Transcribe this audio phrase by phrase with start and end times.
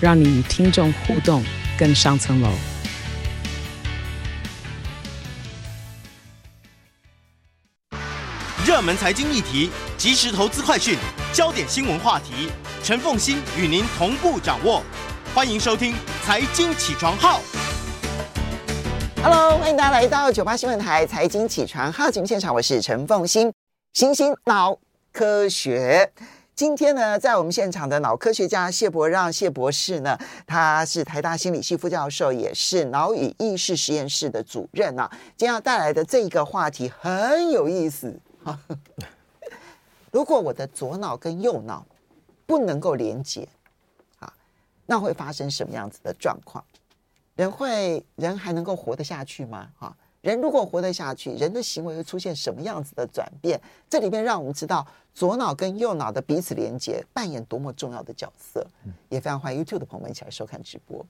[0.00, 1.44] 让你与听众互动
[1.78, 2.50] 更上层楼。
[8.64, 10.96] 热门财经议题、即时投资快讯、
[11.32, 12.48] 焦点新闻话题，
[12.84, 14.82] 陈凤欣与您同步掌握。
[15.34, 15.92] 欢迎收听
[16.24, 17.40] 《财经起床号》。
[19.22, 23.52] Hello，欢迎大家来到九八新闻台《财经起床号》节目现场，我是陈凤欣，
[23.94, 24.78] 新兴脑
[25.12, 26.12] 科学。
[26.58, 35.08] 今天呢，在我们现场的脑科学家谢伯让谢博士呢，他是台大心理系副教授，也是脑与意识实验室的主任啊。
[35.36, 38.12] 今天要带来的这一个话题很有意思。
[40.10, 41.86] 如果我的左脑跟右脑
[42.44, 43.48] 不能够连接，
[44.18, 44.32] 啊，
[44.84, 46.64] 那会发生什么样子的状况？
[47.36, 49.68] 人会人还能够活得下去吗？
[49.78, 53.60] 哈，人如果活得下去，人的行为会出现什么样子的转变？
[53.88, 58.66] 这里面让我们知道左脑跟右脑的彼此连接扮演多么重要的角色。
[59.08, 61.04] 也非常欢迎 YouTube 的朋友们一起来收看直播。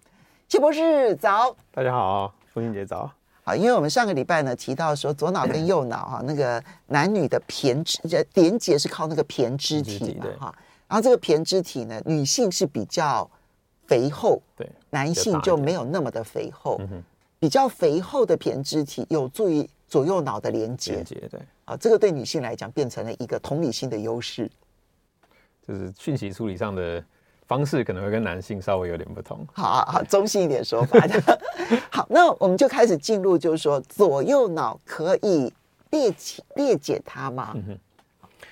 [0.46, 3.10] 谢博士早，大家好，父亲节早。
[3.42, 10.54] 好，因为我们上个礼拜呢提到说，左脑跟右脑哈，那个男女的胼胝连接是靠那个胼胝体嘛哈，
[10.86, 13.28] 然后这个胼胝体呢，女性是比较
[13.86, 16.78] 肥厚，对，男性就没有那么的肥厚，
[17.38, 24.50] 比较肥厚的胼胝体有助于左右脑的连接，连接对，啊，这个对女性来讲变成了一个同理心的优势，
[25.66, 27.04] 就是讯息处理上的。
[27.48, 29.38] 方式可能会跟男性稍微有点不同。
[29.54, 31.40] 好，好，好，中性一点说法的。
[31.90, 35.50] 好，那我们就开始进入，就是说左右脑可以
[35.88, 37.52] 列解裂解它吗？
[37.54, 37.78] 嗯哼。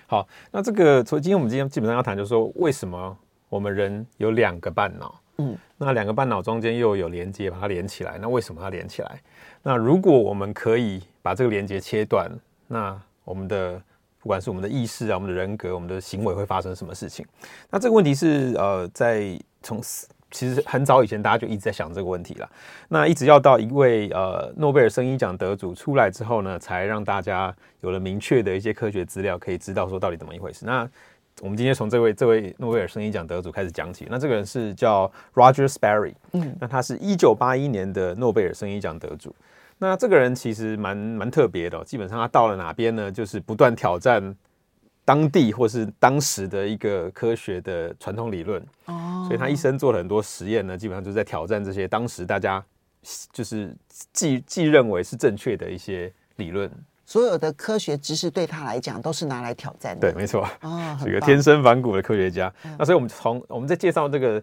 [0.06, 3.14] 好，那这个从今天我们今天基本上要谈，就是说为什么
[3.50, 5.20] 我们人有两个半脑？
[5.36, 8.18] 嗯，那两个半脑中间又有连接，把它连起来。
[8.20, 9.20] 那为什么它连起来？
[9.62, 12.30] 那如果我们可以把这个连接切断，
[12.66, 13.80] 那我们的
[14.20, 17.26] 不管是我们的意识啊，我们的人格，我们的行为会发生什么事情？
[17.70, 19.80] 那这个问题是呃，在从
[20.30, 22.50] 其实很早以前，大家就一直在想这个问题了。
[22.88, 30.66] 那一直要到一位呃诺贝尔生医奖得主出来之后呢，才让大家有了明确的一些科学资料，可以知道说到底怎么一回事。
[30.66, 30.88] 那
[31.42, 34.06] 我们今天从这位这位诺贝尔生医奖得主开始讲起。
[34.08, 39.34] 那这个人是叫 Roger Sperry，嗯，那他是一九八一年的诺贝尔生医奖得主。
[39.76, 44.34] 那这个人其实蛮蛮特别的哦，基本上他到了哪边呢，就是不断挑战
[45.04, 52.64] 当地或是当时的一个科学的传统理论哦，所以他一生做了很多实验呢，基本上就是在挑战这些当时大家
[53.30, 53.76] 就是
[54.14, 56.70] 既既认为是正确的一些理论。
[57.06, 60.12] 所有的科学知识对他来讲都是拿来挑战的。
[60.12, 62.52] 对，没错啊， 是一个天生反骨的科学家。
[62.78, 64.42] 那所以我们从我们在介绍这个。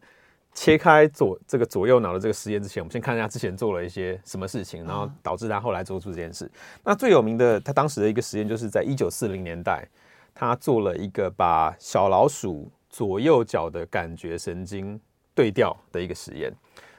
[0.55, 6.47] 切开左这个左右脑的这个实验之前，我们先看一下之前做了一些什么事情，然后导致他后来做出这件事。
[6.83, 9.83] 那最有名的，他当时的一个实验，就是在一九四零年代，
[10.35, 15.01] 他做了一个把小老鼠左右脚的感觉神经
[15.33, 16.53] 对调的一个实验。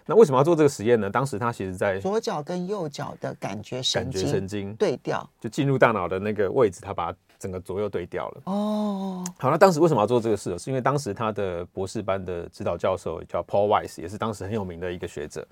[0.07, 1.11] 那为什么要做这个实验呢？
[1.11, 7.15] 当时他其实在左脚跟右脚的感觉神经神经对调，就进入大脑的那个位置，他把。
[7.37, 9.23] 整个左右对调了哦。
[9.39, 10.57] 好，那当时为什么要做这个事？
[10.59, 15.47] 是因为当时他的博士班的指导教授叫 Paul Weiss，也是当时很有名的一个学者。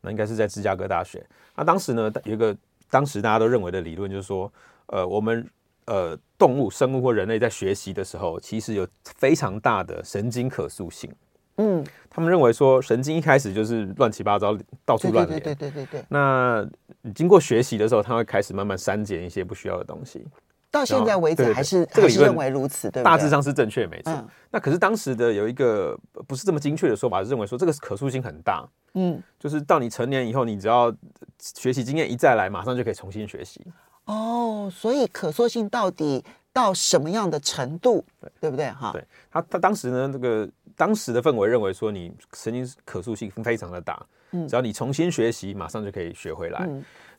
[0.00, 1.22] 那应该是在芝加哥大学。
[1.54, 2.56] 那当时呢，有一个
[2.88, 4.50] 当时大家都认为的理论，就是说，
[4.86, 5.46] 呃，我们
[5.84, 11.12] 呃动物、生物或人类在学习的时候，其实有非常大的神经可塑性。
[11.56, 15.40] 嗯，他们认为说，神经一开始就是乱七八糟，到处乱连。
[15.40, 16.04] 对对对对对。
[16.08, 16.66] 那
[17.14, 20.26] 经过学习的时候，他会开始慢慢删减一些不需要的东西。
[20.70, 24.12] 到现在为止还是还是认为如此，对，大致上是正确，没错。
[24.50, 30.94] 那可是当时的有一个不是这么精确的说法，是认为说这个可塑性很大，嗯，就是到你成年以后，你只要
[31.40, 33.64] 学习经验一再来，马上就可以重新学习。
[34.04, 38.04] 哦，所以可塑性到底到什么样的程度，
[38.38, 38.68] 对不对？
[38.72, 44.00] 哈，对他他当时呢，这个当时的氛围认为说，你神经可塑性非常的大，
[44.32, 46.68] 嗯，只要你重新学习，马上就可以学回来。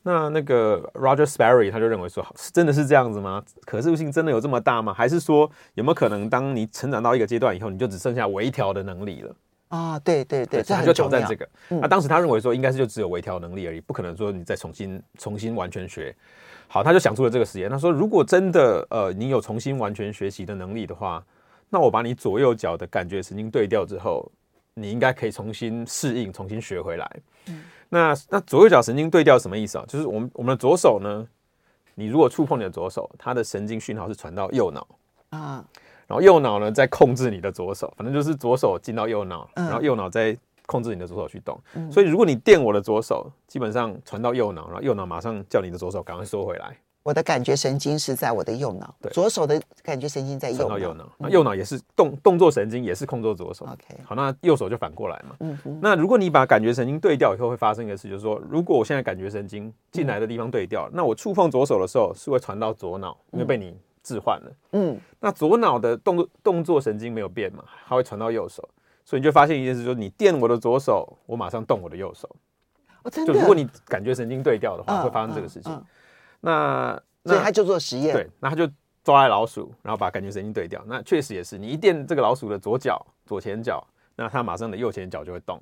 [0.04, 3.44] 那那个 Roger Sperry 他就认为说，真的是这样子吗？
[3.66, 4.94] 可塑性真的有这么大吗？
[4.94, 9.36] 还是说有没有可能，当你成长到一个阶段以后，你就只剩下微调的能力了？
[9.70, 11.50] 啊，对对对，他就挑战这个。
[11.68, 16.16] 那、啊、当时他认为说，应该是就只有微调能力而已，不可能说你再重新重新完全学。
[16.70, 17.70] 好，他就想出了这个实验。
[17.70, 21.22] 他说，如果真的呃你有重新完全学习的能力的话，
[21.70, 24.32] 那我把你左右脚的感觉神经对调之后，
[24.74, 27.20] 你应该可以重新适应，重新学回来。
[27.48, 29.86] 嗯，那那左右脚神经对调什么意思啊？
[29.88, 31.28] 就是我们我们的左手呢，
[31.96, 34.88] 你如果触碰你的左手，它的神经讯号是传到右脑
[35.30, 35.66] 啊，
[36.08, 41.60] 然后右脑呢在控制你的左手，反正就是左手进到右脑，然后右脑再控制你的左手去动。
[41.74, 46.78] 嗯，所以如果你电我的左手，基本上传到右脑，然后右脑马上叫你的左手赶快缩回来。
[47.08, 50.78] 我的感觉神经是在我的右脑，对，左手的感觉神经在右脑。
[50.78, 53.64] 右脑，那右脑也是动动作神经，也是控制左手。
[53.64, 55.38] OK，好，那右手就反过来嘛。
[55.40, 55.80] 嗯哼。
[55.82, 63.74] 那如果你把感觉神经对调以后，会发生一个事，就是说，如果我现在感觉神经进来的地方对调，那我触碰左手的时候是会传到左脑，因为被你
[64.04, 64.52] 置换了。
[64.74, 65.00] 嗯。
[65.22, 68.68] 那左脑的动作动作神经没有变嘛，它会传到右手，
[69.06, 72.30] 所以你就发现一件事，就是你电我的左手，我马上动我的右手。
[73.04, 73.34] 哦，真的。
[73.34, 75.72] 就如果你感觉神经对调的话，会发生这个事情。
[76.42, 77.02] 那。
[77.26, 78.66] 所以他就做实验，对，那他就
[79.04, 80.82] 抓来老鼠，然后把感觉神经对掉。
[80.88, 83.86] 那确实也是，你一电这个老鼠的左脚、左前脚，
[84.16, 85.62] 那它马上的右前脚就会动。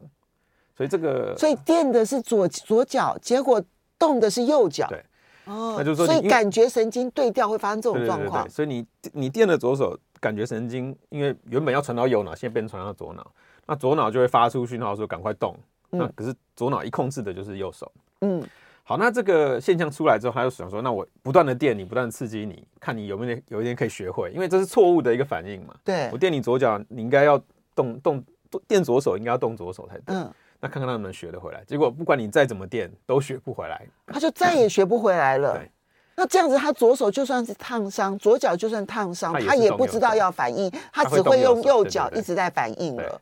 [0.77, 3.59] 所以这个，所以电的是左左脚，结果
[3.97, 4.85] 动的是右脚。
[4.89, 5.03] 对，
[5.45, 8.47] 哦，那就是说，所以感觉神经对调会发生这种状况。
[8.47, 13.25] 所以你你电的左手，感觉神经因为原本要传到右脑，现在变成传到左脑，
[13.65, 15.57] 那左脑就会发出讯号说赶快动。
[15.89, 17.91] 嗯、那可是左脑一控制的就是右手。
[18.21, 18.47] 嗯。
[18.87, 25.73] 好，那这个现象出来之后，他就想说，那我不断的电你，不断的刺激你，看你有没有有一天可以学会，因为这是错误的一个反应嘛。
[25.83, 27.41] 对，我电你左脚，你应该要
[27.73, 28.23] 动动
[28.67, 30.15] 电左手，应该要动左手才对。
[30.15, 31.63] 嗯，那看看他能不能学得回来。
[31.65, 35.53] 结果不管你再怎么电，都学不回来，他就再也学不回来了。
[35.57, 35.71] 对，
[36.15, 43.19] 那这样子，他左手就算是烫伤，左脚就算烫伤，他也不知道要反应，他只会用右脚一直在反应了。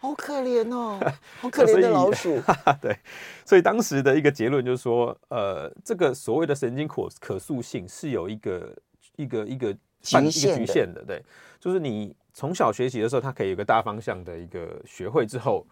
[0.00, 0.98] 好可怜哦，
[1.40, 2.40] 好可怜的老鼠。
[2.80, 2.98] 对，
[3.44, 8.76] 所以当时的一个结论就是说，呃，这个所谓的神经可可塑性是有一个
[9.16, 11.04] 一个一个局限局限的。
[11.04, 11.22] 对，
[11.60, 15.66] 就是你从小学习的时候，它可以有个大方向的一个学会之后，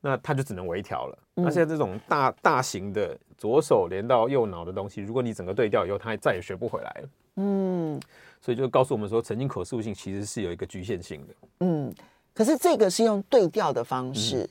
[0.00, 1.18] 那它就只能微调了。
[1.34, 7.08] 嗯、那现在这种大大型的左手连到右脑的东西，如果你整个对调以后，它再也学不回来了。
[7.36, 8.00] 嗯，
[8.40, 11.34] 所以就告诉我们说，神经可塑性其实是有一个局限性的。
[11.60, 11.94] 嗯。
[12.34, 14.50] 可是这个是用对调的方式，嗯、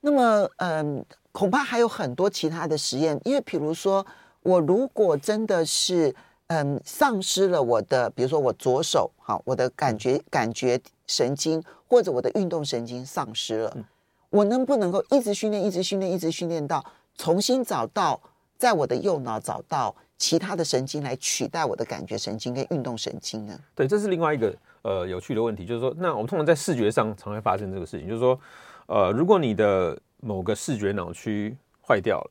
[0.00, 4.04] 那么嗯，恐怕还有很多其他的实验，因为比如说，
[4.42, 6.12] 我如果真的是
[6.48, 13.84] 嗯丧失了我的，比如说我左手好，我的感觉感觉神经或者我的运动神经丧失了，嗯、
[14.30, 16.84] 我能不能够一直训练，一直训练，一直训练到
[17.16, 18.20] 重新找到
[18.58, 23.56] 在我的右脑找到其他的神经来取代我的感觉神经跟运动神经呢？
[23.76, 24.52] 对，这是另外一个。
[24.82, 28.38] 呃，有趣的问题就是说，那我们通常在视觉上常会发生这个事情，就是说，
[28.86, 31.56] 呃，如果你的某个视觉脑区
[31.86, 32.30] 坏掉了，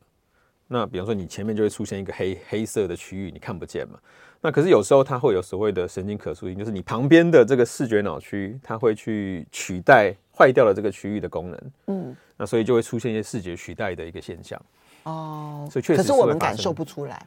[0.67, 3.97] 那比方说你前面就会出现一个黑黑色的区域，你看不见嘛。
[4.41, 11.71] 那可是有时候它会有所谓的神经可塑性，就是你旁边的这个视觉脑区，它会去取代坏掉了这个区域的功能。
[11.87, 14.59] 嗯，那所以就会出现一些视觉取代的一个现象。
[15.03, 17.25] 哦，所以确实，可是我们感受不出来。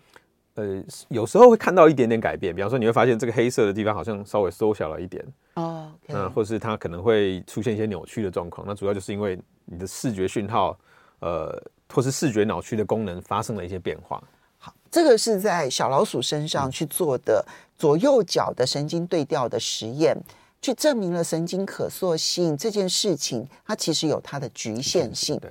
[0.54, 5.24] 呃，有时候会看到一点点改变，比方说你会发现这个黑色的地方好像稍微缩小了一点
[5.54, 6.32] 哦，那、oh.
[6.32, 10.78] 或是它可能会出现一些扭曲的状况，那主要就是因为你的视觉讯号，
[11.18, 11.60] 呃，
[11.92, 14.22] 或是视觉脑区的功能发生了一些变化。
[14.58, 17.44] 好，这个是在小老鼠身上去做的
[17.76, 20.16] 左右脚的神经对调的实验，
[20.62, 25.36] 去证明了神经可塑性这件事情，它其实有它的局限性。
[25.40, 25.50] 对。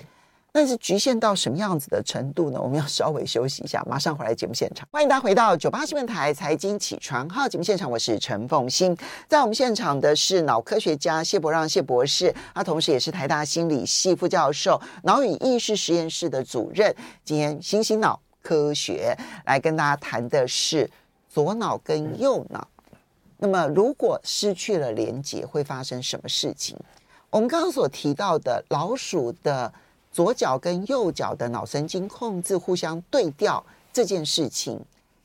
[0.55, 2.61] 但是局限到什么样子的程度呢？
[2.61, 4.87] 我们要稍微休息一下，马上回来节目现场。
[4.91, 8.95] 欢迎大家回到九八新闻台财经起床号节目现场，我是陈凤欣。
[9.27, 16.95] 在我们现场的是脑科学家谢伯让谢博士，他同时也是台大心理系副教授、脑与意识实验室的主任。
[17.25, 19.17] 今天新兴脑科学
[19.47, 20.87] 来跟大家谈的是
[21.27, 22.67] 左脑跟右脑。
[23.37, 26.77] 那么如果失去了连接，会发生什么事情？
[27.31, 29.73] 我们刚刚所提到的老鼠的。
[30.13, 34.79] 左脚跟右脚的脑神经控制互相对调这件事情，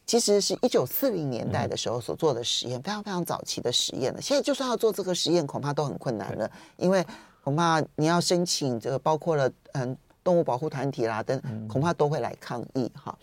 [0.07, 4.23] 其实是一九四零年代的时候所做的实验，非常非常早期的实验了。
[4.23, 7.07] 现在就算要做这个实验，恐怕都很困难了，因为
[7.45, 13.15] 恐怕你要申请这个，包括了嗯动物保护团体啦等，恐怕都会来抗议哈。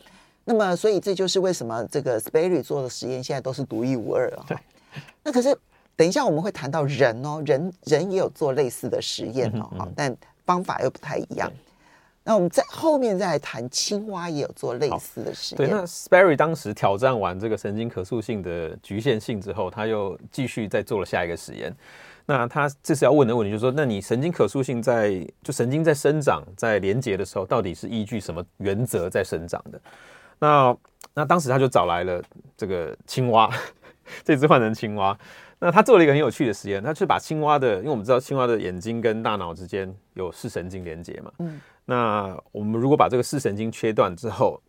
[0.44, 4.46] 那么，所以这就是为什么这个 Sperry 做的实验现在都是独一无二了。
[5.24, 5.58] 那可是
[5.96, 10.16] 等一下我们会谈到人哦，人人也有做类似的实验哦，哈，但。
[10.46, 11.52] 方法又不太一样，
[12.24, 15.58] 那我们在后面再来谈青蛙也有做类似的实验。
[15.58, 21.76] 对，那 Sperry 当时挑战完这个神经可塑性的局限性之后，他又继续再做了下一个实验。
[22.28, 29.80] 那他这次要问的问题就是说，那你神经可塑性在就神经在生长在连接的时候，到底是依据什么原则在生长的？
[30.40, 30.76] 那
[31.14, 32.22] 那当时他就找来了
[32.58, 33.48] 这个青蛙，
[34.26, 35.16] 这只换成青蛙。
[35.58, 41.32] 那他做了一个很有趣的实验，他去把青蛙的，因为我们知道青蛙的眼睛跟大脑之间有视神经连接嘛。
[41.40, 41.60] 嗯。
[41.86, 44.62] 那我们如果把这个视神经切断之后，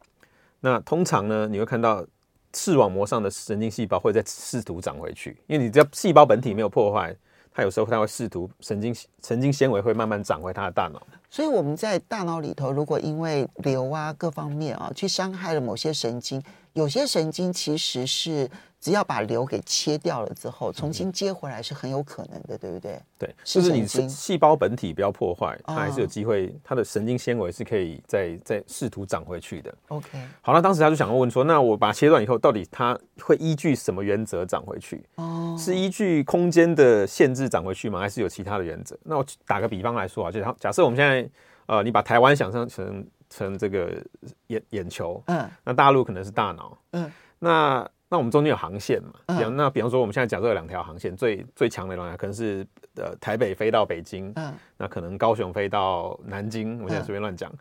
[0.61, 2.07] 那通常呢，你会看到
[2.55, 7.15] 视网膜上的神经细胞会再试图长回去，因为你只要细胞本体没有破坏。
[7.53, 16.43] 它有时候它会试图神经神经纤维会慢慢长回它的大脑，所以我们在大脑里头，如果因为瘤啊各方面啊去伤害了某些神经，
[16.75, 18.49] 有些神经其实是。
[18.87, 23.03] 只要把瘤给切掉了之后，重新接回来是很有可能的，对不对？
[23.19, 29.75] 对，就是你细胞本体不要破坏，它还是有机会，它的神经纤维是可以再再试图长回去的。
[29.89, 35.05] OK，好，那当时他就想要问说，那我把它切断以后，到底它会依据什么原则长回去？
[35.17, 37.99] 哦，是依据空间的限制长回去吗？
[37.99, 38.97] 还是有其他的原则？
[39.03, 41.29] 那我打个比方来说啊，就假设我们现在
[41.67, 44.01] 呃，你把台湾想象成成这个
[44.47, 47.85] 眼眼球，嗯，那大陆可能是大脑，嗯，那。
[48.09, 49.13] 那我们中间有航线嘛？
[49.27, 57.53] 比方那比方说，我们现在假设有两条航线，最最强的两条可能是呃台北飞到北京，嗯，那可能高雄飞到南京，我现在随便乱讲。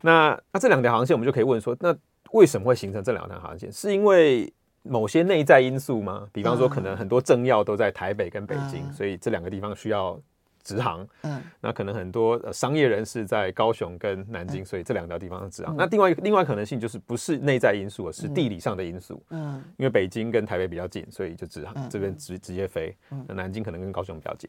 [0.00, 1.96] 那那这两条航线，我们就可以问说，那
[2.32, 3.70] 为什么会形成这两条航线？
[3.70, 6.26] 是因为某些内在因素吗？
[6.32, 10.20] 比方说，可能很多政要都在台北跟北京，所以这两个地方需要。
[10.62, 15.76] 直航，嗯，那可能很多呃商业人士在高雄跟南京，所以这两条地方是直航。
[15.76, 22.94] 那另外另外可能性就是不是内在因素，而是地理上的因素，嗯，因为北京跟台北比较近，所以就直航这边直直接飞。
[23.26, 24.48] 那南京可能跟高雄比较近。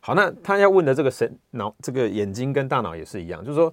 [0.00, 3.72] 好，那他要问的这个神脑，这个眼睛跟大脑也是一样，就是说，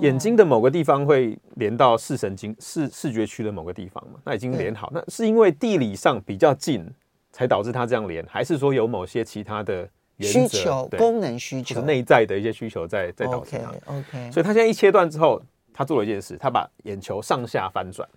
[0.00, 4.18] 眼睛的某个地方会连到视神经视视觉区的某个地方嘛？
[4.24, 6.84] 那已经连好，那是因为地理上比较近
[7.30, 9.88] 才导致它这样连，还是说有某些其他的？
[10.18, 13.68] 需求功能需求，内在的一些需求在在导致它。
[13.68, 15.40] OK OK，所以他现在一切断之后，
[15.72, 18.08] 他做了一件事，他把眼球上下翻转。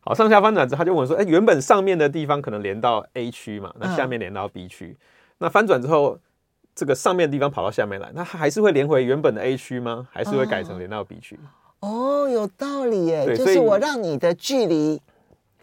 [0.00, 4.96] 好，上下翻转之后，他就问说：“哎，原本上面的地方可能连到 A 区嘛，那下面连到 B 区。
[5.38, 6.18] 那翻转之后，
[6.74, 10.06] 这个上面的地方跑到下面来，那还是会连回原本的 A 区吗？
[10.12, 11.38] 还是会改成连到 B 区？”
[11.80, 15.00] 哦，有道理耶，就是我让你的距离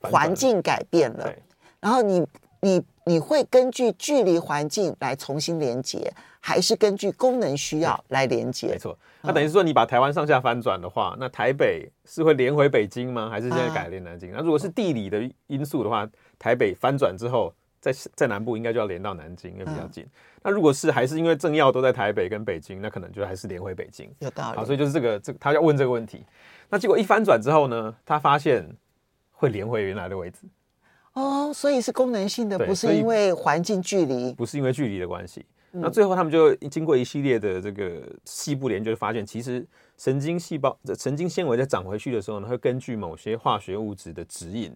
[0.02, 1.34] 环境改变了，
[1.80, 2.26] 然后你
[2.64, 2.84] 你。
[3.06, 8.70] 你会根据距离环境来重新连接，还是根据功能需要来连接？
[8.70, 13.30] 没错，那等于是说你把台湾上下翻转的话，那台北是会连回北京吗？
[13.30, 14.32] 还是现在改连南京？
[14.32, 20.08] 那如果是地理的因素的话，台北翻转之后，在在南部应该就要连到南京，因为比较近。
[20.42, 24.10] 那如果是还是因为政要都在台北跟北京，那可能就还是连回北京。
[24.20, 24.58] 有道理。
[24.58, 26.26] 好，所以就是这个这他要问这个问题，
[26.70, 28.66] 那结果一翻转之后呢，他发现
[29.34, 30.48] 会连回原来的位置。
[31.14, 35.46] 哦，所以是功能性的，不是因为环境距离，不是因为距离的关系。
[35.74, 39.66] 嗯、那最后他们就经过一系列的这个细部研究，就发现其实
[39.98, 44.76] 神经细胞、神经纤维在长回去的时候呢，会根据某些化学物质的指引，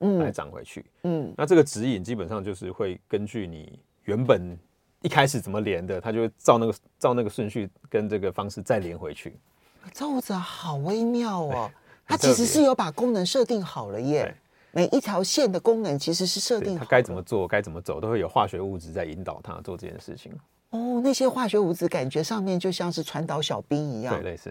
[0.00, 0.84] 嗯，来长回去。
[1.04, 4.58] 嗯，那这个指引基本上就是会根据你原本
[5.00, 9.34] 一开始怎么连的，它就会照那个照那个顺序跟这个方式再连回去。
[9.92, 11.70] 这子好微妙哦，
[12.06, 14.34] 它其实是有把功能设定好了耶。
[14.74, 20.32] 每一条线的功能其实是设定好，它该怎么做，该怎么走，都会有化学物质在引导它做这件事情。
[20.70, 24.50] 哦，那些化学物质感觉上面就像是传导小兵一样，对，类似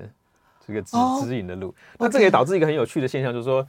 [0.65, 1.75] 这个指、哦、指引的路。
[1.99, 3.67] 那这也导致一个很有趣的现象，就是说，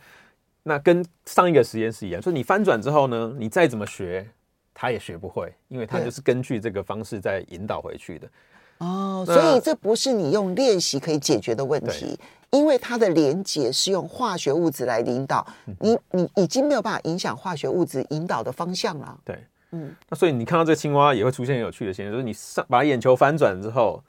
[0.62, 4.24] 那跟上一个实验室一样，说你翻转之后呢，你再怎么学，
[4.72, 8.28] 它也学不会，因为它就是根据这个方式在引导回去的。
[8.78, 12.18] 哦，所以这不是你用练习可以解决的问题。
[12.50, 15.44] 因为它的连接是用化学物质来引导，
[15.80, 19.18] 你你已经没有办法影响化学物质引导的方向了。
[19.24, 19.36] 对，
[19.72, 24.00] 嗯，那所以你看到这个青蛙也会出现很有趣的现象，就是你上把眼球翻转之后，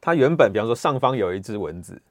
[0.00, 2.02] 它原本比方说上方有一只蚊子，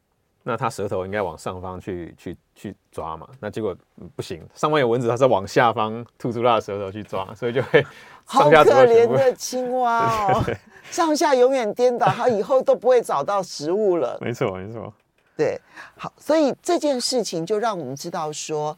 [0.47, 3.75] 那它舌头应该往上方去去去抓嘛，那结果
[4.15, 7.83] 不行，上方有蚊子，它是往下方吐出它的舌头去抓，所以就会
[8.23, 10.43] 好可怜的青蛙哦，
[10.91, 14.19] 上下永远颠倒，它以后都不会找到食物了。
[14.21, 14.93] 没错，没错。
[15.35, 15.59] 对，
[15.97, 18.77] 好，所以这件事情就让我们知道说，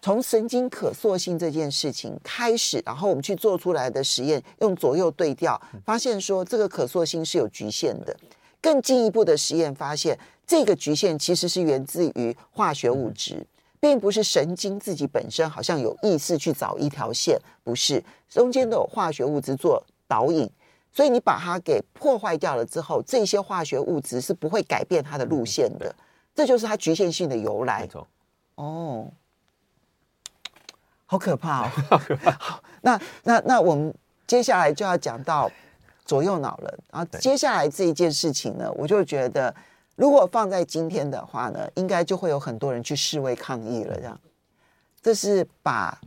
[0.00, 8.16] 从神经可塑性这件事情开始，然后我们去做出来的实验，用左右对调，发现说这个可塑性是有局限的。
[8.60, 10.18] 更进一步的实验发现，
[10.48, 13.46] 这个局限其实是源自于化学物质，
[13.78, 20.50] 并不是神经自己本身好像有意识去找一条线，不是，中间都有化学物质做导引。
[20.90, 25.94] 所以你把它给破坏掉了之后，这些化学物质是不会改变它的路线的，
[26.34, 27.86] 这就是它局限性的由来。
[28.54, 29.06] 哦，
[31.04, 31.70] 好可怕哦！
[31.90, 32.30] 好可怕。
[32.32, 33.94] 好，那那那我们
[34.26, 35.48] 接下来就要讲到
[36.06, 36.78] 左右脑了。
[36.90, 39.54] 然后接下来这一件事情呢，我就觉得，
[39.98, 43.94] 如果放在今天的话呢，应该就会有很多人去示威抗议了。
[43.96, 44.20] 这样，
[45.02, 46.00] 这是把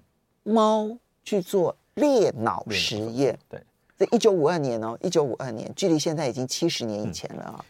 [0.43, 0.89] 猫
[1.23, 1.75] 去做。
[1.95, 3.37] 裂脑实验。
[3.49, 3.61] 对，
[3.99, 7.59] 这一九五二年哦，一九五二年，距离现在已经七十年以前了啊、哦。
[7.59, 7.65] 嗯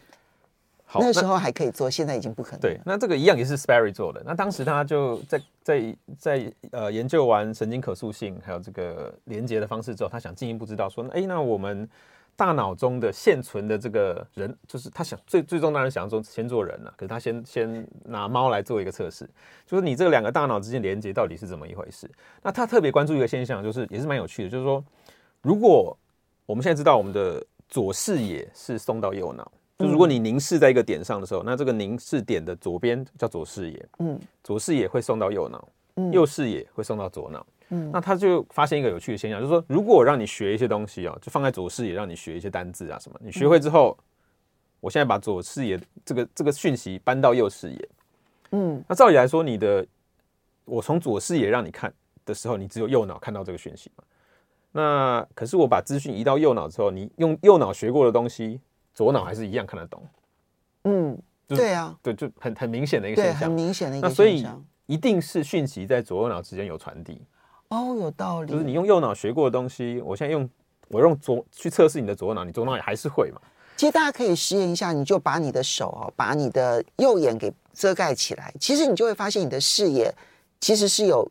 [0.86, 2.60] 好，那时候还可以做，现在已经不可能。
[2.60, 4.22] 对，那这个一样也是 Sperry 做的。
[4.24, 11.86] 那当时他就在在在呃研究完神经可塑性还有这个连接的方式之后，他想进一步知道说，哎，那我们
[12.36, 19.28] 大脑中的现存的这个人，就是他想最最终当然想说先做人了，可是他先先拿猫来做一个测试，
[19.66, 22.10] 就是你这两个大脑之间连接到底是怎么一回事？
[22.42, 24.84] 那他特别关注一个现象，就是也是蛮有趣的，就是说，
[25.42, 25.96] 如果
[26.46, 29.50] 我们现在知道我们的左视野是送到右脑。
[29.78, 43.96] 就如果你凝视在一个点上的时候，那这个凝视点的左边叫左视野，嗯，左视野会送到右脑，嗯，右视野会送到左脑，嗯，那他就发现一个有趣的现象，就是说，如果我让你学一些东西哦，就放在左视野，让你学一些单字啊什么，你学会之后，
[44.80, 47.88] 我现在把左视野这个这个讯息搬到右视野，
[48.52, 49.86] 嗯，那照理来说，你的
[50.64, 51.92] 我从左视野让你看
[52.24, 54.04] 的时候，你只有右脑看到这个讯息嘛，
[54.72, 58.60] 那可是我把资讯移到右脑之后，你用右脑学过的东西。
[58.94, 60.06] 左脑还是一样看得懂，
[60.84, 64.12] 嗯，对啊，对，就很很明显的一个现象，很明显的一个现象。
[64.12, 67.22] 那所以一定是讯息在左右脑之间有传递。
[67.72, 68.52] 哦，有道理。
[68.52, 70.48] 就是你用右脑学过的东西，我现在用
[70.88, 73.40] 我用左去测试你的左脑，你左脑也还是会嘛？
[73.78, 80.14] 其实大家可以实验一下，你就把你的手哦，把你的右眼给遮盖起来，其实你就会发现你的视野
[80.60, 81.26] 其实是有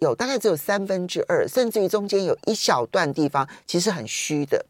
[0.00, 4.62] 有大概只有三分之二，甚至于中间有一小段地方其实很虚的。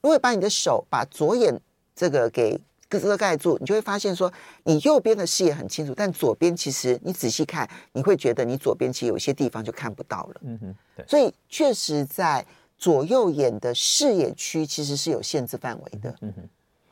[0.00, 1.58] 如果把你的手把左眼
[1.94, 2.60] 这个给
[2.98, 4.32] 遮盖住，你就会发现说，
[4.64, 10.40] 你右边的视野很清楚，但左边其实你仔细看，你会觉得你左边其实有些地方就看不到了。
[10.42, 11.06] 嗯哼，对。
[11.06, 12.44] 所以确实在
[12.76, 16.14] 左右眼的视野区其实是有限制范围的。
[16.20, 16.48] 嗯哼。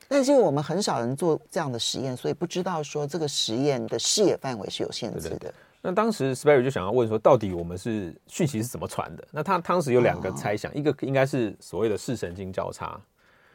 [0.08, 5.30] 但是我们很少人做这样的实验，所以不知道说这个实验的视野范围是有限制的。
[5.30, 5.54] 对对对。
[5.82, 9.26] 那当时 Sperry 就想要问说，到底我们是讯息是怎么传的？
[9.30, 13.00] 那他当时有两个猜想，哦、一个应该是所谓的视神经交叉。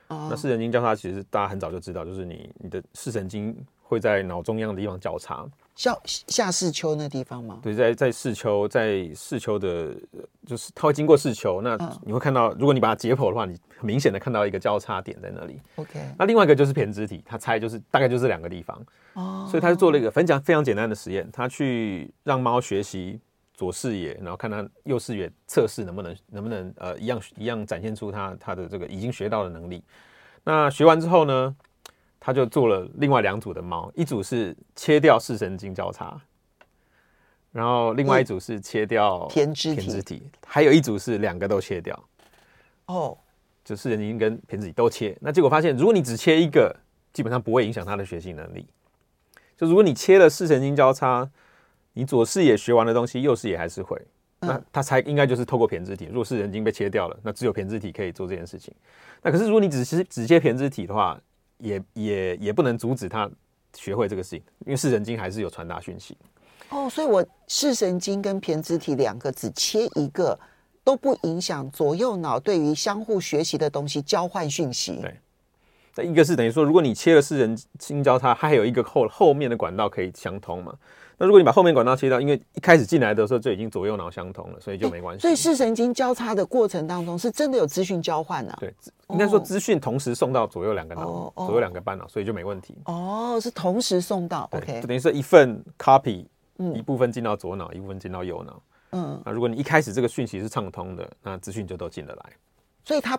[0.07, 7.59] 那视神经交叉其实大家很早就知道，就是你你的视神经会在脑中央的地方交叉，下下视丘那地方吗？
[7.61, 9.95] 对，在在视丘，在视丘的，
[10.45, 15.59] 就是它会经过视丘，那你会看到，如果你把它解剖的话，你很明显的看到一个交叉点在那里。
[15.75, 18.79] OK，那另外一个就是胼胝体，他猜就是大概就是两个地方。
[19.13, 23.19] 哦，所以他就做了一个非常非常简单的实验，他去让猫学习。
[23.55, 29.81] 左视野，然后看他右视野测试能不能能不能呃一样一样展现出他他的这个已经学到的能力。
[30.43, 31.55] 那学完之后呢，
[32.19, 36.19] 他就做了另外两组的猫，一组是切掉视神经交叉，
[37.53, 41.97] 然后另外一组是切掉胼胝体，胼胝体，还有一组是两个都切掉。
[42.87, 43.17] 哦，
[43.63, 45.17] 就视神经跟胼胝体都切。
[45.21, 46.75] 那结果发现，如果你只切一个，
[47.13, 48.67] 基本上不会影响他的学习能力。
[49.55, 51.31] 就如果你切了视神经交叉。
[51.95, 53.99] 你左视野学完的东西，右视野还是会。
[54.41, 58.71] 那他才应该就是透过胼胝体，如果视神经被切掉了，那只有胼胝体可以做这件事情。
[59.23, 61.19] 那可是如果你只是只切胼胝体的话，
[61.57, 63.27] 也也也不能阻止他
[63.73, 66.15] 学会这个事情，因为视神经还是有传达讯息。
[66.69, 70.37] 哦，所以我视神经跟胼胝体两个只切一个，
[70.83, 74.99] 都不影响左右脑对于相互学习的东西交换讯息。
[75.01, 75.15] 对，
[75.95, 80.75] 那一个是等于说，如果你切了视神经交叉，它还有一个后后面的管道可以相通嘛。
[81.17, 85.21] 那如果你把后面管道切掉，因为一开始进来的时候就已经左右脑相通了，所以就没关系。
[85.21, 88.57] 所以视神经交叉的过程当中，是真的有资讯交换啊？
[88.59, 88.73] 对，
[89.09, 92.77] 应该说资讯同时送到左右两个脑，哦、左右两个半脑，所以就没问题。
[92.85, 96.25] 哦，是同时送到，OK，就等于说一份 copy，
[96.75, 98.61] 一部分进到左脑，一部分进到右脑。
[98.91, 102.23] 嗯，那如果你一开始这个讯息是畅通的，那资讯就都进得来。
[102.83, 103.17] 所以它，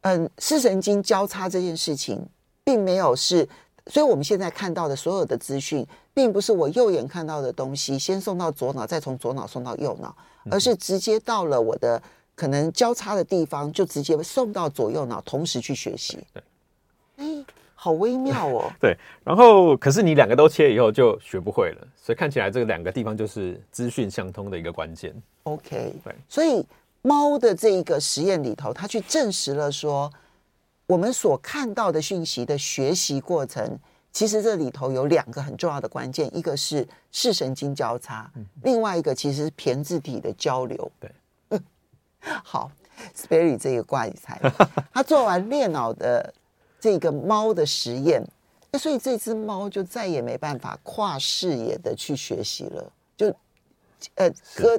[0.00, 2.26] 嗯，视神经交叉这件事情，
[2.64, 3.48] 并没有是。
[3.86, 10.14] 所以我们现在看到的所有的资讯，并不是我右眼看到的东西先送到左脑，再从左脑送到右脑，
[10.50, 12.00] 而是直接到了我的
[12.34, 16.18] 可能交叉的地方，就直接送到左右脑，同时去学习。
[16.32, 16.42] 对，
[17.16, 18.70] 哎，好微妙哦。
[18.80, 25.14] 对，然后可是你两个都切以后就学不会了，所以看起来这个两个地方就是资讯相通的一个关键。
[25.44, 26.64] OK，对，所以
[27.02, 30.12] 猫的这一个实验里头，它去证实了说。
[30.90, 33.78] 我们所看到的讯息的学习过程，
[34.12, 38.28] 其实这里头有两个很重要的关键，一个是视神经交叉，
[38.64, 40.90] 另外一个其实是胼胝体的交流。
[40.98, 41.12] 对，
[42.42, 42.72] 好
[43.16, 44.36] ，Sperry 这个挂你猜，
[44.92, 46.34] 他做完裂脑的
[46.80, 48.20] 这个猫的实验，
[48.72, 52.92] 那所以这只猫就再也没办法跨视野的去学习了。
[53.16, 53.32] 就，
[54.16, 54.76] 呃，可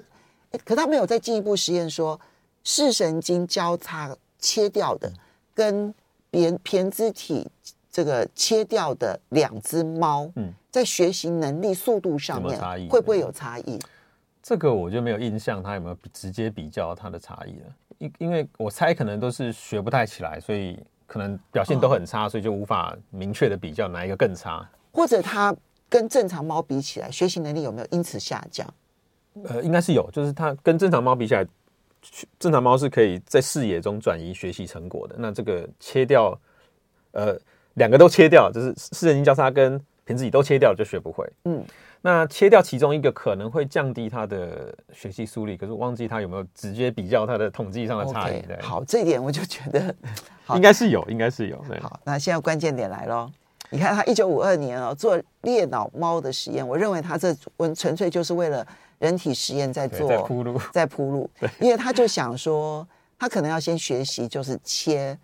[0.65, 2.19] 可他没有再进一步实验说
[2.65, 5.10] 视神经交叉切掉的
[5.56, 5.93] 跟
[6.32, 7.46] 胼胼肢体
[7.91, 13.78] 这个切掉的两只猫，嗯，在学习能力速度上面会不会有差异？
[14.41, 17.76] 这个我就没有印象，它有没有直接比较它的差异了？
[18.00, 24.67] 因因为我猜可能都是学不太起来，所以可能表现都很差，哦、所以就无法明确的比较哪一个更差。
[24.91, 25.56] 或者它
[25.88, 28.67] 跟正常猫比起来，学习能力有没有因此下降？
[29.44, 31.46] 呃，应该是有，就是它跟正常猫比起来，
[32.40, 35.16] 正常猫是可以在视野中转移学习成果的。
[35.18, 36.38] 那这个切掉，
[37.12, 37.38] 呃，
[37.76, 41.30] 两个都切掉，就是视神经交叉跟胼胝体都切掉，就学不会。
[41.46, 41.64] 嗯。
[42.04, 48.42] 那切掉其中一个可能会降低它的学习速率，可是我忘记它有没有直接比较它的统计上的差异。
[48.42, 49.94] Okay, 好，这一点我就觉得
[50.56, 51.64] 应该是有，应该是有。
[51.70, 51.80] 对。
[51.80, 53.32] 好，那现在关键点来咯。
[53.70, 57.36] 你看他一九五二年哦做猎脑猫的实验，我认为他这
[57.76, 58.66] 纯粹就是为了
[59.02, 61.30] 人体实验在做，在铺路， 在铺路。
[61.38, 62.88] 对，因为他就想说，
[63.20, 65.18] 他可能要先学习就是切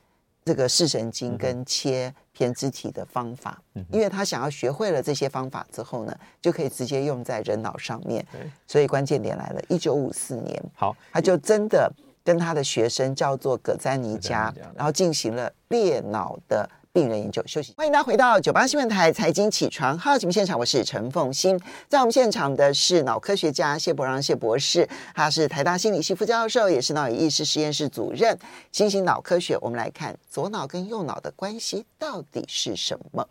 [0.43, 2.13] 这个视神经跟切。
[2.37, 3.59] 胼胝体的方法，
[3.91, 8.23] 因为他想要学会了这些方法之后呢，就可以直接用在人脑上面。
[8.67, 11.91] 所以关键点来了，一九五四年，好，他就真的
[12.23, 16.69] 跟他的学生叫做葛詹尼加，然后进行了鬣脑的。
[16.97, 21.55] 病人研究休息，欢迎大家回到九八新闻台财经起床号节目现场，我是陈凤欣，
[21.87, 28.35] 在我们现场的是脑科学家谢伯让谢博士，他是台大心理系副教授，也是脑与意识实验室主任。
[28.71, 33.29] 新型脑科学，我们来看左脑跟右脑的关系到底是什么？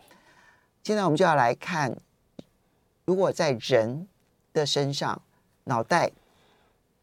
[0.85, 1.93] 现在我们就要来看，
[3.03, 4.07] 如果在人
[4.53, 5.21] 的身上，
[5.65, 6.09] 脑袋。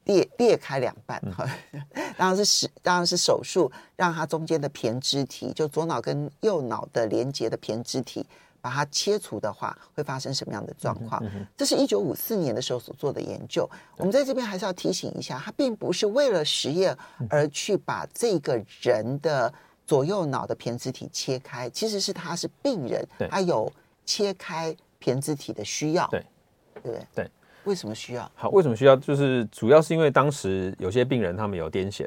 [0.04, 1.22] 裂裂开两半，
[2.16, 8.26] 然是是当然是手术，让它中间的胼胝体，就左脑跟右脑的连接的胼胝体，
[8.60, 11.22] 把它切除的话，会发生什么样的状况？
[11.56, 13.68] 这是一九五四年的时候所做的研究。
[13.96, 16.96] 我们在这边还是要提醒一下，它并不是为了实验
[17.30, 19.52] 而去把这个人的
[19.86, 23.72] 左右脑的胼胝体切开，其实是他是病人，他有
[24.04, 26.24] 切开胼胝体的需要，对
[26.82, 27.06] 对对？
[27.14, 27.30] 对。
[27.64, 28.30] 为什么需要？
[28.34, 28.94] 好，为什么需要？
[28.96, 32.06] 就是主要是因为当时有些病人他们有癫痫，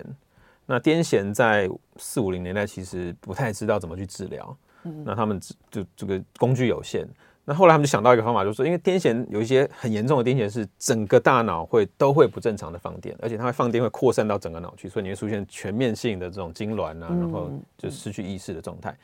[0.65, 5.39] 那癫痫在四五零年代其实不太知道怎么去治疗，嗯，那他们
[5.71, 7.07] 就这个工具有限，
[7.45, 18.95] 那后来他们就想到一个方法，就是说，因为癫痫有一些很严重的癫痫是整个大脑会都会不正常的放电，而且它会放电会扩散到整个脑区，所以你会出现全面性的这种痉挛啊，然后就失去意识的状态。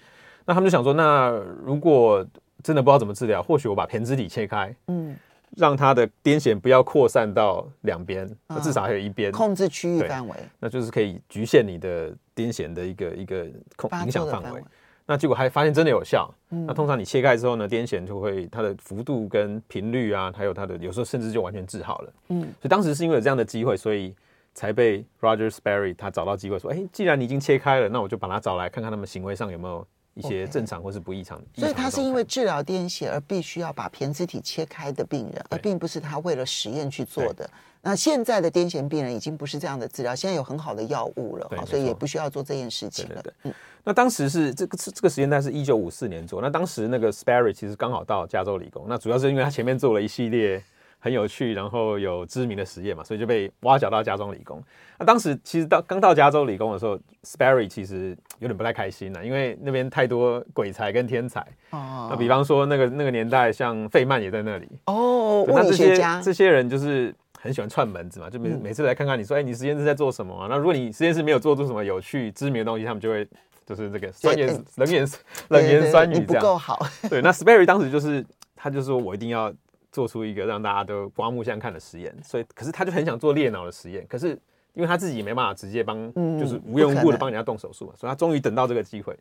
[0.45, 1.29] 那他们就想说，那
[1.63, 2.25] 如果
[2.61, 5.15] 真的不知道怎么治疗，或许我把胼胝体切开，嗯。
[5.55, 8.27] 让他的癫痫不要扩散到两边，
[8.61, 14.63] 至少还有一边控制区域范围，那就是可以局限你的癫痫的一个一个控影响范围。
[15.05, 16.33] 那结果还发现真的有效。
[16.49, 22.13] 那通常你切开之后呢，癫痫就会它的幅度跟频率啊，还有它的有时候甚至就完全治好了。
[22.29, 24.15] 嗯，所以当时是因为有这样的机会，所以
[24.53, 29.85] 才被 Roger Sperry 他找到机会说，哎，既然你已经切开了，那我就把它找来看看他们行为上有没有。
[30.15, 31.61] 一些正常或是不异常，okay.
[31.61, 37.49] 所以他是因为治疗癫痫而必须要把胼胝体切开的病人，而并不是他为了实验去做的。
[37.81, 43.15] 那现在的癫痫病人已经不是这样的治疗，现在有很好的药物了，所以也不需要做这件事情了。
[43.15, 46.41] 对对对，嗯，那当时是这个这个时间段是一九五四年做。
[46.41, 50.63] 那当时那个 Sperry 其实刚好到加州理工，那主要是因为他前面做了一系列。
[51.03, 54.63] 很有趣，然后有知名的实验嘛，所以就被挖角到加州理工。
[54.97, 61.45] 那当时其实到刚到加州理工的时候，Sperry 其实有点不太开心了，因为那边太多鬼才跟天才。
[61.71, 62.07] 哦。
[62.09, 64.69] 那比方说那个那个年代，像费曼也在那里。
[64.85, 65.43] 哦。
[65.43, 66.21] 物理学家。
[66.21, 70.47] 这些人就是很喜欢串门子嘛，就每每次来看看你说，哎，你实验室在做什么啊？
[70.49, 73.27] 那如果你实验室没有做出什么有趣知名的东西，他们就会
[73.65, 75.05] 就是这个酸言冷言
[75.49, 76.25] 冷言酸语这样。
[76.27, 76.79] 不够好。
[77.09, 79.53] 对，那 Sperry 当时就是他就说我一定要。
[79.93, 84.29] 做出一个让大家都刮目相看的实验，所以可是他就很想做裂脑的实验，可是
[84.73, 89.15] 因为他自己没办法直接帮，就是无缘无故的帮人家动手术嘛，所以他终于等到这个机会。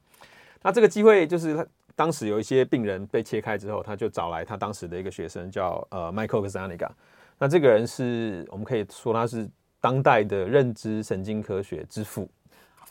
[0.62, 6.88] 那这个机会就是他当时有一些病人被切开之后，他就找来他当时的一个学生叫呃 Michael Gazzaniga。
[7.38, 9.46] 那这个人是我们可以说他是
[9.78, 12.26] 当代的认知神经科学之父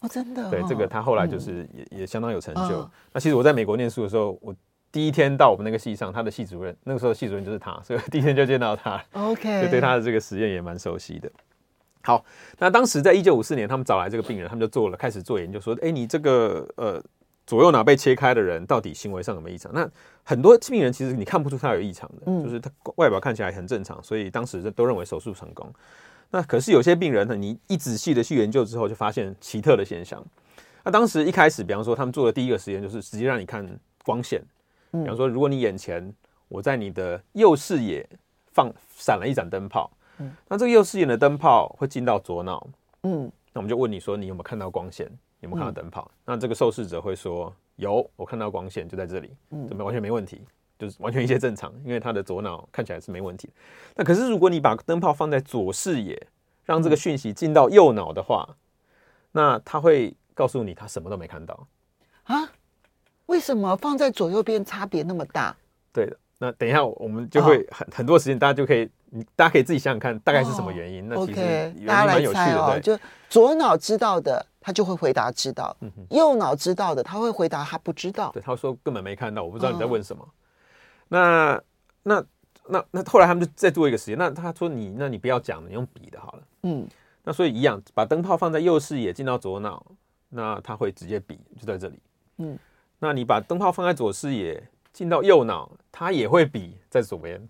[0.02, 0.52] 哦，真的。
[0.52, 2.88] 对，这个他后来就是也也相当有成就。
[3.12, 4.56] 那其实我在美国念书的时候，我。
[4.91, 11.32] 第一天到我们那个系上，他的系主任那个时候系主任就是他， 所以第一天就见到他，OK，就对他的这个实验也蛮熟悉的。
[12.04, 12.25] 好，
[12.58, 17.01] 那当时在一九五四年，他们找来这个病人，他们就做了开始做研究，说，哎，你这个呃
[17.45, 19.71] 左右脑被切开的人，到底行为上有没有异常？
[19.73, 19.89] 那
[20.23, 25.71] 很多病人其实你看不出他有异常的，就是他外表看起来很正常，所以当时都认为手术成功。
[26.32, 30.21] 那可是有些病人呢，你一仔细的去研究之后，就发现奇特的现象。
[30.84, 33.67] 那当时一开始，比方说他们做的第一个实验，就是直接让你看
[34.04, 34.41] 光线。
[34.91, 36.13] 比方说，如果你眼前
[36.47, 38.08] 我在你的右视野
[38.51, 42.67] 放闪了一盏灯泡，嗯，那这个右视野的灯泡会进到左脑，
[43.04, 45.10] 嗯，那我们就问你说，你有没有看到光线？
[45.39, 46.12] 有没有看到灯泡？
[46.12, 50.41] 嗯，那这个受试者会说有，我看到光线就在这里，嗯，怎么完全没问题，
[50.77, 53.49] 就是完全一切正常，因为他的左脑看起来是没问题。
[53.95, 56.27] 那可是如果你把灯泡放在左视野，
[56.65, 58.47] 让这个讯息进到右脑的话，
[59.32, 61.67] 那他会告诉你他什么都没看到
[62.25, 62.51] 啊？
[63.32, 65.56] 为什么放在左右边差别那么大？
[65.94, 66.17] 对的。
[66.38, 68.86] 那等一下我们就会很、哦、很多时间，大家就可以，
[69.36, 71.04] 大家可以自己想想看，大概是什么原因。
[71.06, 72.82] 哦、那其实原因蛮有趣的，哦、对。
[72.82, 78.32] 就左脑知道的，他就会回答知道；嗯、右脑知道的，他会回答他不知道。
[78.34, 80.24] 对，他说根本没看到，我不知道你在问什么。
[80.24, 80.30] 哦、
[81.10, 81.62] 那
[82.04, 82.26] 那
[82.67, 86.44] 那那后来他们就再做一个实验，那他说你那你不要讲，你用比的好了。
[86.63, 86.88] 嗯。
[87.24, 89.86] 那所以一样，把灯泡放在右视野进到左脑，
[90.30, 92.00] 那他会直接比，就在这里。
[92.38, 92.58] 嗯。
[93.02, 94.64] 那你把灯泡放在左视野。
[94.94, 97.42] 进到右脑，它也会比在左边，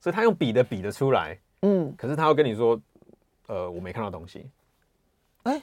[0.00, 2.78] 所以他用比的比得出来，嗯，可是他会跟你说，
[3.46, 4.50] 呃，我没看到东西，
[5.44, 5.62] 哎，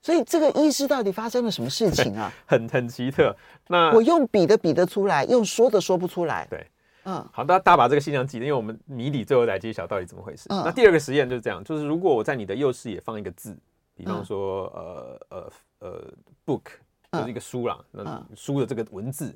[0.00, 2.32] 所以这个意识到底发生了什么事情啊？
[2.48, 3.36] 很很奇特。
[3.68, 6.46] 那我用比的比得出来，用说的说不出来。
[6.48, 6.66] 对，
[7.04, 10.46] 嗯，好，大家大家把这个现象记得，因为我们谜底最后来揭晓到底怎么回事。
[10.48, 13.54] 嗯，那第二个实验就是这样，就是如果我在你的右视野放一个字，
[13.94, 16.12] 比方说，呃呃呃
[16.46, 16.62] ，book。
[17.18, 19.34] 就是一个书啦，那书的这个文字，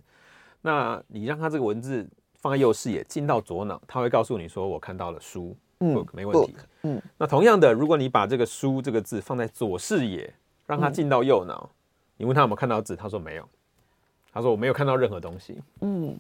[0.63, 10.33] 那你让他这个文字放在右视野，进到左脑，他会告诉你说：“我看到了书，嗯，book 没问题。”嗯，那同样的，如果你把这个书这个字放在左视野，
[10.67, 11.71] 让他进到右脑，
[12.17, 13.49] 你问他有没有看到字，他说没有，
[14.33, 15.61] 他说我没有看到任何东西。
[15.81, 16.19] 嗯，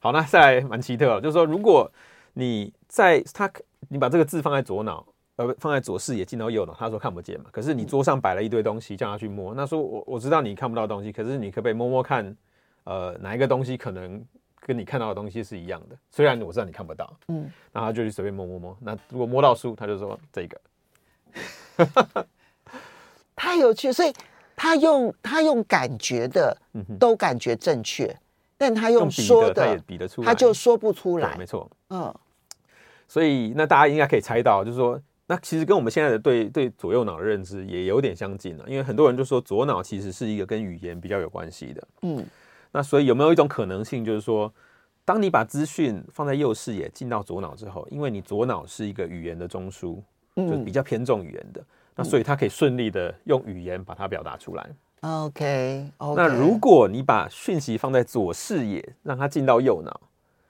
[0.00, 1.90] 好，那再来蛮奇特了，就是说，如果
[2.34, 3.50] 你在他，
[3.88, 5.06] 你把这个字放在左脑。
[5.36, 7.46] 呃，放在左视野进到右脑，他说看不见嘛。
[7.52, 9.54] 可是你桌上摆了一堆东西，叫他去摸。
[9.54, 12.34] 那说我我知道你看不到东西，可是你可不可以摸摸看？
[12.84, 14.24] 呃，哪一个东西可能
[14.60, 15.96] 跟你看到的东西是一样的？
[16.10, 18.76] 虽然我知道你看不到，嗯，那他就去随便摸摸摸。
[18.80, 20.60] 那如果摸到书，他就说这个，
[23.36, 23.92] 太有趣。
[23.92, 24.12] 所以
[24.54, 26.56] 他用他用感觉的，
[26.98, 28.18] 都感觉正确，嗯、
[28.56, 31.36] 但他用说的，他也比得出来，他就说不出来。
[31.36, 32.14] 没错，嗯。
[33.08, 34.98] 所以那大家应该可以猜到，就是说。
[35.28, 41.88] 那其实跟我们现在的对对左右脑的认知也有点相近了，因为很多人就说左脑其实是一个跟语言比较有关系的。
[42.02, 42.24] 嗯，
[42.70, 44.52] 那所以有没有一种可能性，就是说，
[45.04, 50.00] 当你把资讯放在右视野进到左脑之后，因为你左脑是一个语言的中枢，
[50.36, 51.60] 就比较偏重语言的，
[51.96, 54.70] 那所以它可以顺利的用语言把它表达出来。
[55.00, 60.00] OK，那如果你把讯息放在左视野，让它进到右脑。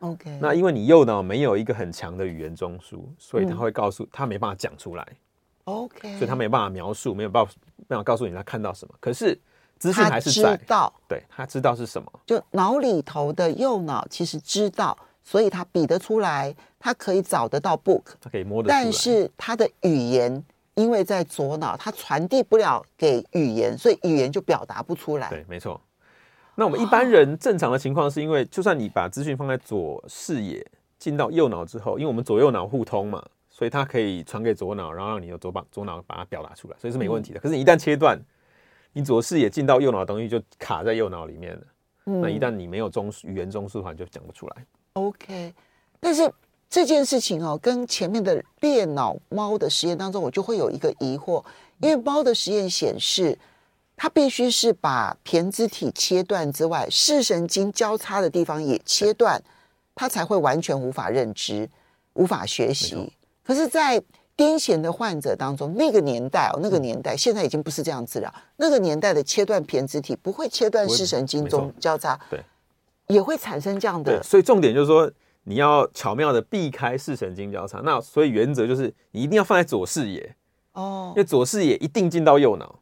[0.00, 5.06] OK，那因为你右脑没有一个很强的语言中枢，所以他会告诉、嗯、他没办法讲出来。
[5.64, 7.52] OK，所以他没办法描述，没有办法
[7.88, 8.94] 办法告诉你他看到什么。
[9.00, 9.36] 可是
[9.78, 12.12] 资讯还是在，知道，对，他知道是什么。
[12.26, 18.82] 就脑里头的右脑其实知道，所以他比得出来，他可以找得到 book，他可以摸得出来。
[18.82, 25.28] 但是他的语言因为在左脑，他传递不了给语言，所以语言就表达不出来。
[25.30, 25.80] 对，没错。
[26.58, 30.66] 那我们一般人正常的情况是因为，就算你把资讯放在左视野
[30.98, 37.38] 进到右脑之后，因为我们左右脑互通嘛，所以它可以传给左脑，然后让你的左把左脑把它表达出来，所以是没问题的。
[37.38, 38.18] 可是你一旦切断，
[38.94, 41.62] 你左视野进到右脑的东西就卡在右脑里面了。
[42.04, 44.66] 那一旦你没有中语言中枢的话，就讲不出来。
[44.94, 45.52] OK，
[46.00, 46.32] 但是
[46.70, 51.44] 这件事情哦，跟前面的猎脑猫的实验当中，我就会有一个疑惑，
[51.80, 53.38] 因为猫的实验显示。
[53.96, 59.42] 它必须是把胼胝体切断之外，视神经交叉的地方也切断，
[59.94, 61.68] 它才会完全无法认知、
[62.12, 63.10] 无法学习。
[63.42, 63.98] 可是，在
[64.36, 68.30] 癫痫的患者当中，那个年代哦，那个年代、嗯、现在已经不是这样治疗。
[68.56, 72.44] 那个年代的切断胼胝体不会切断视神经中交叉，对，
[73.06, 74.22] 也会产生这样的。
[74.22, 75.10] 所以重点就是说，
[75.44, 77.80] 你要巧妙的避开视神经交叉。
[77.82, 80.36] 那所以原则就是，你一定要放在左视野
[80.72, 82.80] 哦，因为左视野一定进到右脑。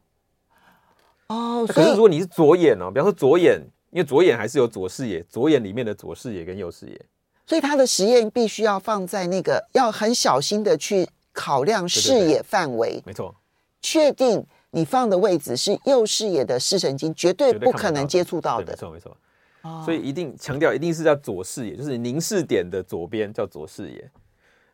[1.27, 3.59] 哦，可是如果你是左眼哦，比方说左眼，
[3.89, 7.05] 因为左眼还是有左视野，左眼里面的左视野跟右视野，
[7.47, 13.33] 所以他的实验必须要放在那个要很小心的去考量视野范围，没错，
[13.81, 19.17] 确定你放的位置是右视野的视神经，绝对不可能接触到的，没错没错。
[19.63, 24.11] 哦，所以一定强调，一定是叫左视野，就是凝视点的左边叫左视野。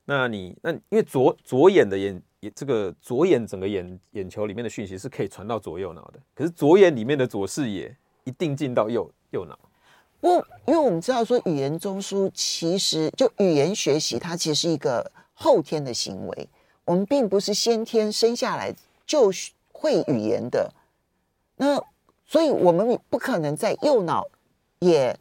[0.04, 2.22] 那你那因为左左眼的眼。
[2.50, 9.58] 这个左眼整个眼眼球里面的讯息是可以传到左右脑的，可是左眼里面的左视野一定进到右右脑。
[10.20, 10.28] 不，
[10.66, 16.50] 因为我们知道说语言中枢其实就语言学习，它其实是一个后天的行为，
[16.84, 18.74] 我们并不是先天生下来
[19.06, 19.32] 就
[19.72, 20.74] 会语言的。
[21.58, 21.80] 那
[22.26, 24.28] 所以我们不可能在右脑
[24.80, 25.16] 也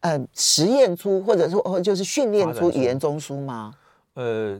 [0.00, 3.74] 嗯、呃、实验出或者说就是训练出语言中枢吗？
[4.14, 4.58] 呃。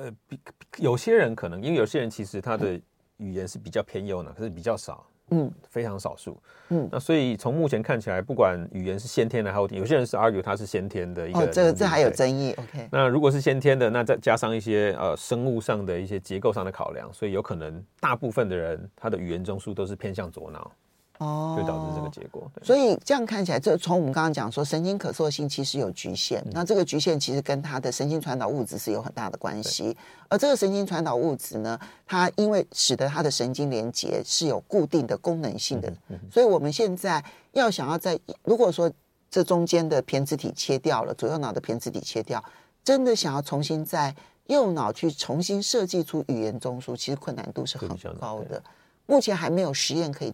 [0.00, 0.40] 呃，比
[0.78, 2.80] 有些人可能，因为有些人其实他的
[3.18, 6.40] 语言是比较偏右脑，可是比较少，嗯，非常少数。
[6.70, 11.40] 嗯，那所以从目前看起来，不管语言是先天的还有，有些人是 argue 它是先天的一个。
[11.40, 12.52] 哦，这个这还有争议。
[12.52, 12.88] OK。
[12.90, 20.72] 那如果是先天的，那再加上一些呃生物上的一些结构上的考量，所以有可能大部分的人他的语言中枢都是偏向左脑。
[21.20, 22.50] 哦，就导致这个结果。
[22.62, 26.40] 所以这样看起来，这从我们刚刚讲说，神经可塑性其实有局限。
[26.46, 29.94] 嗯、那这个局限其实跟它的神经传导物质是有很大的关系。
[30.28, 35.92] 而这个神经传导物质呢，它因为使得它的神经连接是有固定的功能性的，
[36.32, 38.90] 所以我们现在要想要在如果说
[39.30, 42.42] 这中间的胼胝体切掉了，左右脑的胼胝体切掉，
[42.82, 47.86] 真的想要重新在右脑去重新设计出语言中枢，其实困难度是很
[48.18, 48.62] 高的。
[49.04, 50.32] 目前还没有实验可以。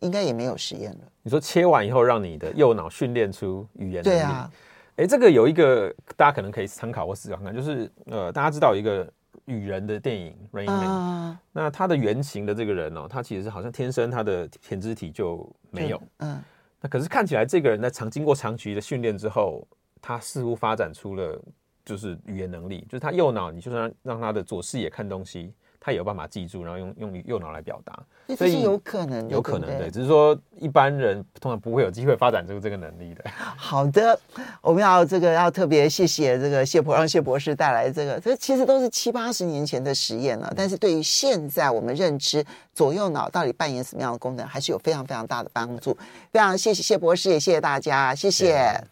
[0.00, 0.98] 应该也没有实验了。
[1.22, 4.18] 你说切完以后，让你的右脑训练出语言能力？
[4.18, 4.50] 对啊。
[4.96, 9.06] 哎，这个有一个大家可能可以参考或思考看看，就是呃，大家知道一个
[9.44, 16.02] 与人的电影《Rain Man》，那他的原型的这个人哦，他其实是好像天生他的前肢体就没有。
[16.18, 16.42] 嗯。
[16.80, 19.66] 那可是看起来这个人在长经过长期的训练之后，
[20.00, 21.38] 他似乎发展出了
[21.84, 25.52] 就是语言能力，就是他右脑，你就算让他的左视野看东西。
[25.86, 27.96] 他也有办法记住，然后用用右脑来表达，
[28.34, 33.24] 所以有可能，有可能对，只是说一般人通常不会有机会发展出这个能力的。
[33.56, 34.18] 好的，
[34.60, 42.44] 我们要这个要特别谢谢这个谢博，让谢博士带来这个，这其实都是七八十年前的实验了，但是对于现在我们认知
[42.74, 45.96] 左右脑到底扮演什么样的功能，还是有非常非常大的帮助。
[46.32, 48.86] 非常谢谢谢博士，也谢谢大家，谢谢。